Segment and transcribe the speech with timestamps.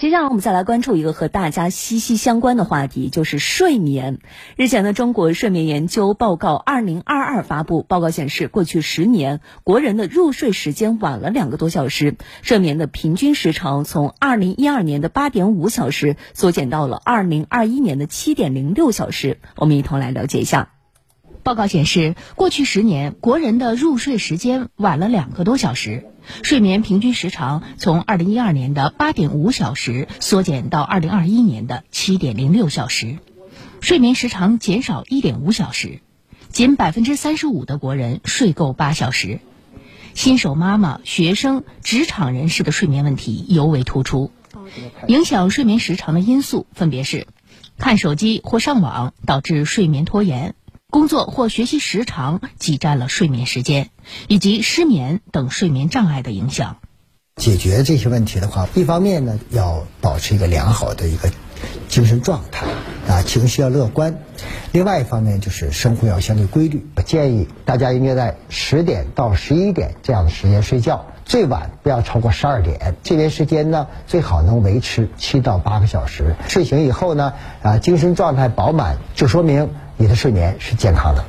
[0.00, 4.20] 接下来我们再来关注一个和大家息息相关的话题，就是睡眠。
[4.56, 19.38] 日前呢，中国睡眠研究报告二零二二发布，报告显示，过去十年，国人的入睡时间晚了两个多小时，睡眠的平均时长从二零一二年的八点五小时缩减到了二零二一年的七点零六小时。
[19.56, 20.70] 我们一同来了解一下。
[21.42, 26.06] 报告显示，过去十年，国人的入睡时间晚了两个多小时，
[26.42, 33.18] 睡眠平均时长从二零一二年的八点五小时缩减到二零二一年的七点零六小时，
[33.80, 36.00] 睡眠时长减少一点五小时，
[36.50, 39.40] 仅百分之三十五的国人睡够八小时。
[40.12, 44.30] 新手妈妈、学生、职场人士的睡眠问题尤为突出，
[45.06, 47.28] 影响睡眠时长的因素分别是：
[47.78, 50.54] 看手机或上网导致睡眠拖延。
[50.90, 53.90] 工作或学习时长挤占了睡眠时间，
[54.26, 56.76] 以及失眠等睡眠障碍的影响。
[57.36, 61.30] 解决这些问题的话，一方面呢要保持一个良好的一个
[61.88, 62.66] 精神状态
[63.08, 64.12] 啊，情绪要乐观；
[64.72, 66.86] 另外一方面就是生活要相对规律。
[66.96, 72.94] 我建议大家应该在十点到十一点这样的时间睡觉，最晚不要超过十二点。
[73.02, 76.34] 这边时间呢最好能维持七到八个小时。
[76.48, 79.70] 睡醒以后呢啊，精神状态饱满，就说明。
[80.00, 81.26] 你的睡眠是健康的。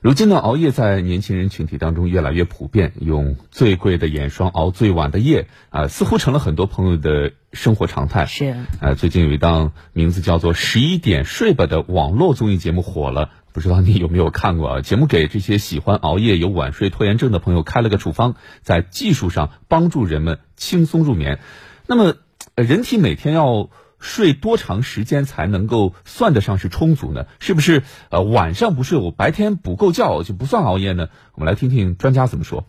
[0.00, 8.24] 如今呢，熬夜在年轻人群体当中越来越普遍，用最贵的眼霜熬最晚的夜啊，似乎成了很多朋友的生活常态。
[8.24, 14.80] 是啊，最近有一档名字叫做《十一点睡吧》的网络综艺节目火了，不知道你有没有看过啊？
[14.80, 21.38] 节目给这些喜欢熬夜、有晚睡拖延症的朋友开了个处方，在技术上帮助人们轻松入眠。
[21.86, 22.14] 那么，
[22.54, 23.68] 人体每天要。
[24.04, 27.24] 睡多长时间才能够算得上是充足呢？
[27.40, 31.08] 是不是呃晚上不睡，我白天补够觉就不算熬夜呢？
[31.34, 32.66] 我们来听听专家怎么说。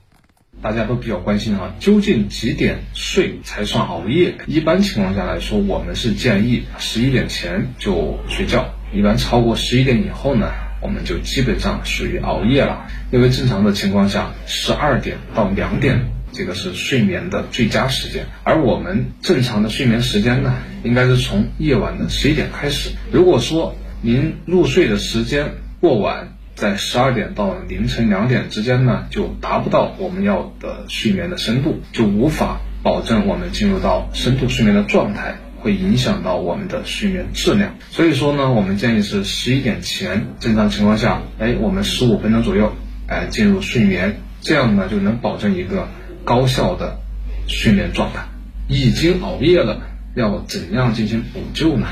[0.61, 4.36] 大家都比较关心啊，究竟几点睡才算熬夜？
[4.47, 8.73] 一般情况下来说，我们是建议十一点前就睡觉。
[8.94, 12.88] 一般超过十一点以后呢，我们就基本上属于熬夜了。
[13.12, 16.06] 因为正常的情况下，十二点到两点。
[16.35, 20.53] 这个是睡眠的最佳时间，而我们正常的睡眠时间呢，
[20.84, 22.90] 应该是从夜晚的十一点开始。
[23.09, 37.75] 如果说您入睡的时间过晚，在十二点到凌晨两点之间呢，就达不到我们要的睡眠的深度，就无法保证我们进入到深度睡眠的状态，会影响到我们的睡眠质量。
[37.91, 42.74] 所以说呢，我们建议是十一点前，正常情况下，哎，我们十五分钟左右，
[43.07, 45.88] 哎，进入睡眠，这样呢就能保证一个。
[46.25, 47.00] 高效的
[47.47, 48.25] 睡眠状态，
[48.68, 49.81] 已经熬夜了，
[50.16, 51.88] 要怎样进行补救呢？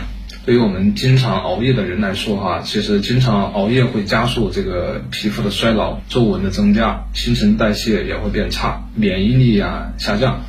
[0.45, 10.41] 对于我们经常熬夜的人来说，哈，其实经常熬夜会加速这个皮肤的衰老、皱纹的增加，新陈代谢也会变差，免疫力啊下降。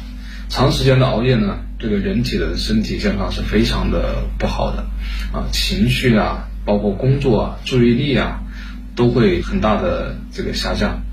[0.49, 4.85] 长时间的熬夜呢，这个人体的身体健康是非常的不好的，
[5.33, 8.41] 啊，情绪啊，包括工作啊，注意力啊，
[8.97, 11.04] 都会很大的这个下降。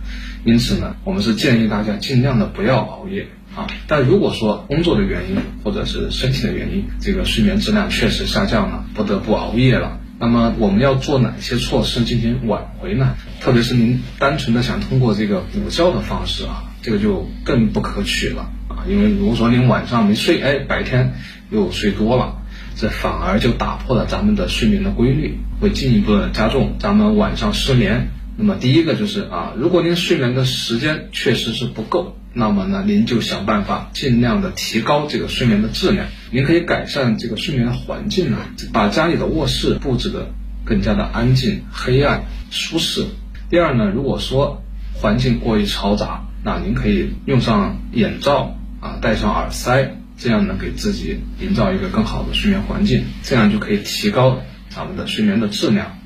[0.44, 3.68] 因此呢，我们是建议大家尽量的不要熬夜啊。
[3.88, 13.16] 但如果说工作的原因或者是身体的原因，这个睡眠质量确实下降了，不得不熬夜了，那么我们要做哪些措施进行挽回呢？
[13.40, 18.86] 特别是您单纯的想通过这个补觉的方式啊，这个就更不可取了啊。
[18.90, 21.14] 因为如果说您晚上没睡，哎，白天
[21.52, 22.42] 又睡多了，
[22.76, 28.08] 这反而就打破了咱们的睡眠的规律，会进一步的加重咱们晚上失眠。
[28.42, 36.08] 那么第一个就是啊，如果您睡眠的时间确实是不够，那么呢，您就想办法尽量的提高这个睡眠的质量。
[36.32, 40.34] 您可以改善这个睡眠的环境啊，把家里的卧室布置的
[40.66, 43.06] 更加的安静、黑暗、舒适。
[43.52, 44.64] 第二呢，如果说
[44.96, 56.00] 环境过于嘈杂，那您可以用上眼罩啊，戴上耳塞，这样呢，给自己营造一个更好的睡眠环境，这样就可以提高咱们的睡眠的质量。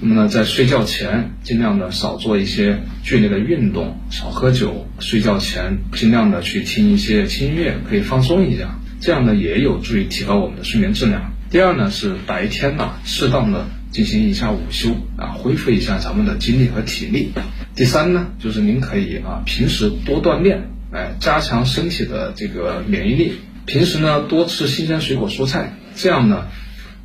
[0.00, 4.86] 那么呢，在睡觉前尽量的少做一些剧烈的运动，少喝酒。
[5.00, 11.32] 睡觉前尽量的去听一些轻音乐，可以放松一下，这样呢也有助于提高我们的睡眠质量。
[11.50, 17.32] 第二呢是白天呢适当的进行一下午休啊，恢复一下咱们的精力和体力。
[17.74, 23.32] 第三呢就是您可以啊平时多锻炼，哎，加强身体的这个免疫力。
[23.66, 26.46] 平时呢多吃新鲜水果蔬菜，这样呢，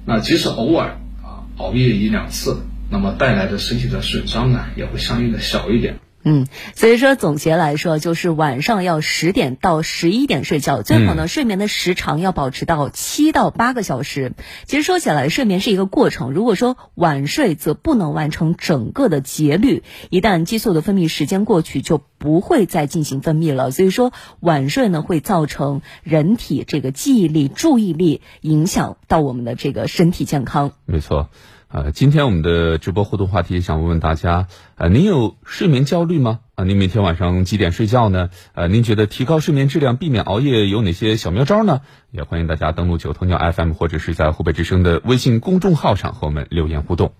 [0.05, 2.57] 那即使偶尔啊熬夜一两次。
[2.93, 5.97] 那么带来的身体的损伤呢，也会相应的小一点。
[6.25, 6.45] 嗯，
[6.75, 14.33] 所以说总结来说，就是晚上要十点到十一点睡觉，最好呢睡眠的时长要保持到七到八个小时。
[14.65, 19.81] 其实说起来，睡眠是一个过程，如果说晚睡，则不能完成整个的节律，
[20.11, 23.71] 一旦激素的分泌时间过去，就不会再进行分泌了。
[23.71, 30.73] 所以说晚睡呢，会造成人体这个记忆力、注意力影响到我们的这个身体健康。
[30.85, 31.29] 没错。
[31.73, 36.41] 呃，今天我们的直播互动话题想问问大家，呃，您有睡眠焦虑吗？
[36.53, 38.29] 啊，您每天晚上几点睡觉呢？
[38.53, 41.81] 呃，您觉得提高睡眠质量、避免熬夜有哪些小妙招呢？
[42.11, 47.13] 也欢迎大家登录九头鸟 FM 或者是在湖北之声的微信公众号上和我们留言互动。